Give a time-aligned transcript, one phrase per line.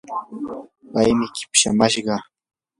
[0.91, 2.15] paymi kipshimashqa.